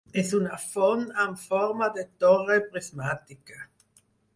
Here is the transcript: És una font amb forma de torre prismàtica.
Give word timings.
És 0.19 0.29
una 0.37 0.55
font 0.63 1.03
amb 1.25 1.39
forma 1.43 1.91
de 2.01 2.07
torre 2.25 2.61
prismàtica. 2.71 3.67